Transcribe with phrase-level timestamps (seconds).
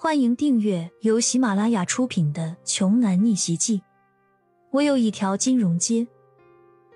[0.00, 3.78] 欢迎订阅由喜马拉雅出品的《穷男逆袭记》。
[4.70, 6.06] 我有一条金融街。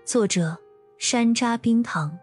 [0.05, 0.57] 作者：
[0.99, 2.17] 山楂冰糖，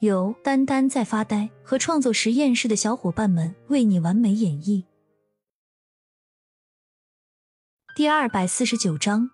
[0.00, 4.84] 由丹丹在发呆和创作实验室的小伙伴们为你完美演绎。
[7.96, 9.30] 第二百四十九章，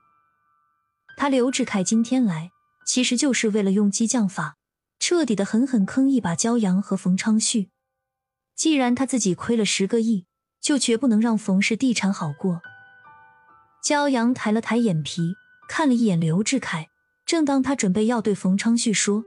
[1.16, 2.52] 他刘志凯今天来，
[2.86, 4.56] 其实就是为了用激将法，
[5.00, 7.70] 彻底的狠狠坑一把焦阳和冯昌旭。
[8.54, 10.26] 既然他自己亏了十个亿。
[10.64, 12.62] 就绝不能让冯氏地产好过。
[13.82, 15.34] 焦阳抬了抬眼皮，
[15.68, 16.88] 看了一眼刘志凯。
[17.26, 19.24] 正当他准备要对冯昌旭说，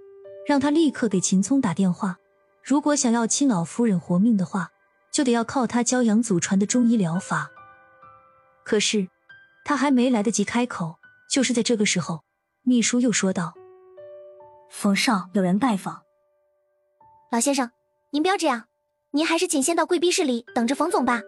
[0.47, 2.17] 让他立刻给秦聪打电话，
[2.63, 4.71] 如果想要亲老夫人活命的话，
[5.11, 7.51] 就得要靠他焦阳祖传的中医疗法。
[8.63, 9.07] 可是
[9.63, 10.97] 他还没来得及开口，
[11.29, 12.23] 就是在这个时候，
[12.63, 13.53] 秘书又说道
[14.69, 16.01] ：“冯少有人拜访。
[17.31, 17.71] 老先生，
[18.11, 18.65] 您不要这样。”
[19.11, 21.21] 您还是请先到贵宾室里等着冯总吧。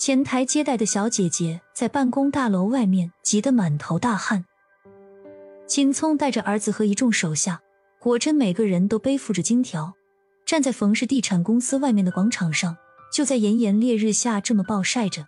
[0.00, 4.46] 前台接待的小姐姐在办公大楼外面急得满头大汗。
[5.66, 7.60] 秦聪带着儿子和一众手下，
[7.98, 9.92] 果真每个人都背负着金条，
[10.46, 12.78] 站在冯氏地产公司外面的广场上，
[13.12, 15.26] 就在炎炎烈日下这么暴晒着。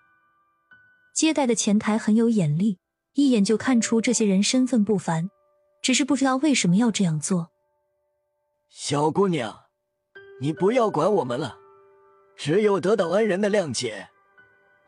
[1.14, 2.78] 接待的前台很有眼力，
[3.12, 5.28] 一眼就看出这些人身份不凡，
[5.82, 7.50] 只是不知道为什么要这样做。
[8.70, 9.54] 小姑娘。
[10.40, 11.58] 你不要管我们了，
[12.34, 14.08] 只有得到恩人的谅解，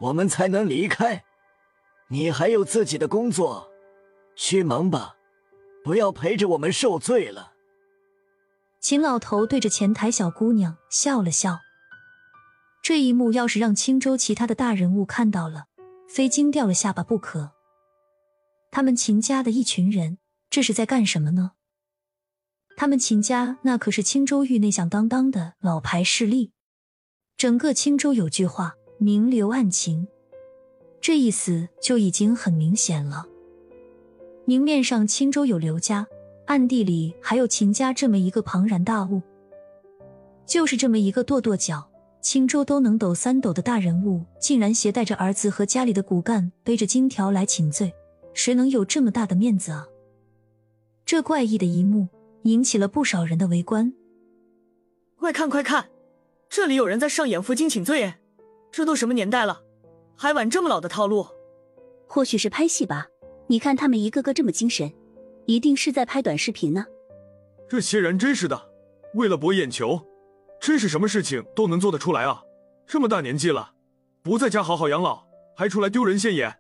[0.05, 1.25] 我们才能离开。
[2.09, 3.71] 你还有自己的工作，
[4.37, 5.17] 去忙吧，
[5.83, 7.53] 不要陪着我们受罪了。
[8.81, 11.61] 秦老头对着前台小姑娘笑了笑。
[12.83, 15.69] 这一幕要是让青州其他的大人物看到了，
[16.07, 17.53] 非惊掉了下巴不可。
[18.71, 20.19] 他们秦家的一群人，
[20.51, 21.53] 这是在干什么呢？
[22.77, 26.53] 他们秦家那可是青州域内响当当的老牌势力，
[27.39, 30.07] 整个青州有句话“明留暗情”，
[31.01, 33.27] 这意思就已经很明显了。
[34.45, 36.07] 明面上青州有刘家，
[36.47, 39.23] 暗地里还有秦家这么一个庞然大物。
[40.47, 41.91] 就是这么一个跺跺脚，
[42.21, 47.95] 青州都能抖三抖的大人物，竟然携带着儿子和家里的骨干，背着金条来请罪，
[48.33, 49.87] 谁能有这么大的面子啊？
[51.05, 52.09] 这怪异的一幕。
[52.45, 53.95] 引起了不少人的围观。
[55.17, 55.89] 快看快看，
[56.51, 58.17] 这里有人在上演负荆请罪！
[58.77, 59.63] 这都什么年代了，
[60.17, 61.29] 还玩这么老的套路？
[62.09, 63.07] 或许是拍戏吧？
[63.47, 64.93] 你看他们一个个这么精神，
[65.47, 66.85] 一定是在拍短视频呢。
[67.69, 68.61] 这些人真是的，
[69.15, 70.05] 为了博眼球，
[70.61, 72.43] 真是什么事情都能做得出来啊！
[72.85, 73.75] 这么大年纪了，
[74.25, 75.23] 不在家好好养老，
[75.57, 76.59] 还出来丢人现眼。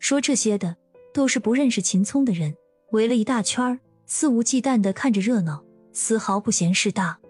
[0.00, 0.74] 说这些的
[1.14, 2.56] 都是不认识秦聪的人，
[2.90, 3.78] 围了一大圈儿。
[4.04, 7.20] 肆无忌惮的看着热闹，丝毫不嫌事大。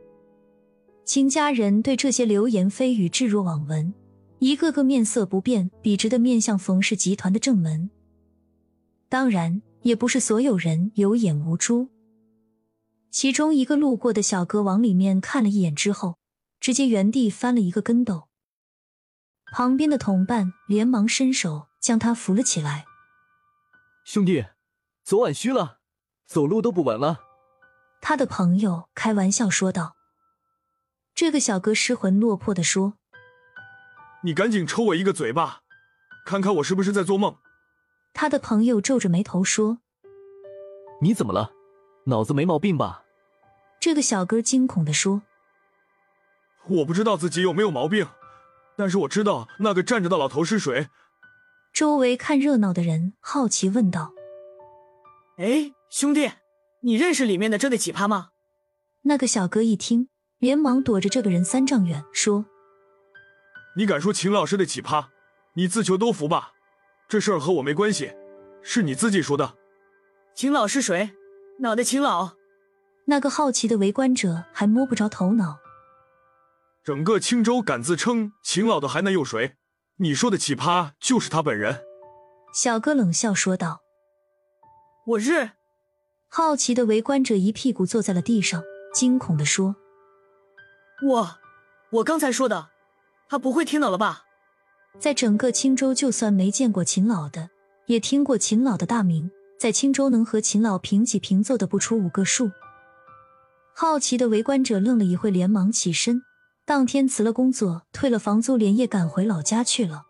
[1.04, 3.94] 秦家人对这些流言蜚语置若罔闻，
[4.38, 7.90] 一个个面色不变，笔直的面向冯氏集团的正门。
[9.08, 11.88] 当然，也不是所有人有眼无珠。
[13.10, 16.18] 其中一个路过的小哥往里面看了一眼之后，
[16.60, 18.28] 直接原地翻了一个跟斗。
[19.52, 22.84] 旁边的同伴连忙伸手将他扶了起来
[24.04, 24.44] ：“兄弟，
[25.02, 25.78] 昨晚虚了。”
[26.26, 27.20] 走路都不稳了，
[28.00, 29.94] 他的朋友开玩笑说道。
[31.14, 32.94] 这个小哥失魂落魄的说
[34.26, 35.60] ：“你赶紧抽我一个嘴巴，
[36.26, 37.36] 看看我是不是在做梦。”
[38.12, 39.78] 他的朋友皱着眉头说
[41.00, 41.52] ：“你怎么了？
[42.06, 43.04] 脑子没毛病吧？”
[43.78, 45.22] 这个小哥惊恐的说
[46.66, 48.08] ：“我不知道自己有没有毛病，
[48.76, 50.88] 但是我知道那个站着的老头是谁。”
[51.72, 54.12] 周围看热闹的人好奇问道
[55.38, 56.32] ：“哎？”兄弟，
[56.80, 58.30] 你认识里面的这对奇葩吗？
[59.02, 62.46] 那个小哥一听，连忙躲着这个人三丈远，说
[63.76, 65.08] ：“你敢说秦老师的奇葩？
[65.52, 66.52] 你自求多福吧！
[67.08, 68.12] 这事儿和我没关系，
[68.62, 69.56] 是你自己说的。”
[70.34, 71.10] 秦老是谁？
[71.60, 72.32] 哪的秦老？
[73.06, 75.58] 那个好奇的围观者还摸不着头脑。
[76.82, 79.56] 整个青州敢自称秦老的还能有谁？
[79.98, 81.84] 你说的奇葩就是他本人。
[82.54, 83.82] 小哥冷笑说道
[85.06, 85.50] ：“我日！”
[86.28, 88.62] 好奇的围观者一屁股坐在了地上，
[88.94, 89.76] 惊恐的说
[91.06, 91.38] ：“我，
[91.90, 92.70] 我刚才说的，
[93.28, 94.24] 他不会听到了吧？”
[94.98, 97.50] 在整个青州，就算没见过秦老的，
[97.86, 102.50] 也听过秦老的大名，在青州能和秦老平起平坐的不出五个数。
[103.74, 106.22] 好奇的围观者愣了一会，连忙起身，
[106.64, 110.04] 当天辞了工作，退了房租，连夜赶回老家去了。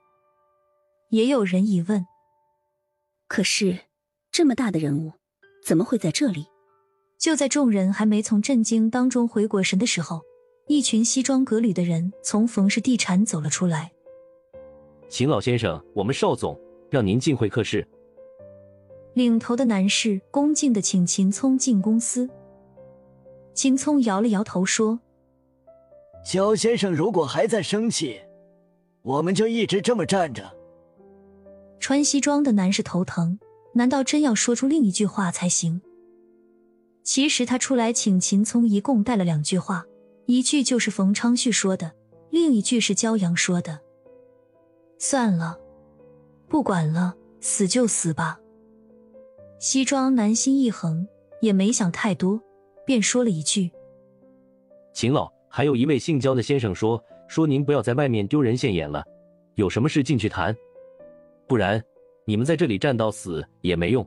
[1.11, 2.07] 也有人疑问
[3.27, 3.87] ：“可是
[4.31, 5.15] 这么大的人物？”
[5.67, 6.47] 怎么会在这里？
[7.19, 10.23] 就在众人还没从震惊当中回过神的时候，
[10.69, 13.93] 一群西装革履的人从冯氏地产走了出来。
[15.09, 16.61] 秦老先生，我们邵总
[16.91, 17.87] 让您进会客室。
[19.15, 22.29] 领头的男士恭敬的请秦聪进公司。
[23.55, 24.99] 秦聪摇了摇头说
[26.25, 28.21] ：“肖先生如果还在生气，
[29.03, 30.53] 我们就一直这么站着。”
[31.79, 33.39] 穿西装的男士头疼，
[33.75, 35.81] 难道真要说出另一句话才行？
[37.05, 39.87] 其实他出来请秦聪，一共带了两句话，
[40.27, 41.93] 一句就是冯昌旭说的，
[42.31, 43.81] 另一句是焦阳说的。
[44.99, 45.59] 算了，
[46.49, 48.39] 不管了，死就死吧。
[49.59, 51.07] 西装男心一横，
[51.41, 52.41] 也没想太多，
[52.85, 53.71] 便说了一句
[54.93, 59.05] ：“秦老，还有一位姓焦的先生说，说您不要在外面丢人现眼了，
[59.55, 60.55] 有什么事进去谈，
[61.47, 61.83] 不然
[62.27, 64.07] 你们在这里站到死也没用。”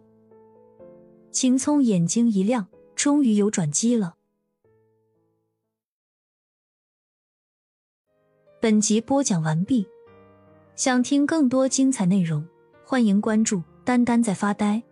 [1.31, 4.15] 秦聪眼睛一亮，终于有转机了。
[8.61, 9.87] 本集播讲完毕，
[10.75, 12.45] 想听更多精彩内容，
[12.83, 14.83] 欢迎关注“丹丹在发呆”。